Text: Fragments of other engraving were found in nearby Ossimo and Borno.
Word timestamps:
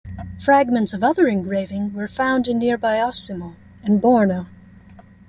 Fragments 0.43 0.95
of 0.95 1.03
other 1.03 1.27
engraving 1.27 1.93
were 1.93 2.07
found 2.07 2.47
in 2.47 2.57
nearby 2.57 2.97
Ossimo 2.97 3.53
and 3.83 4.01
Borno. 4.01 4.47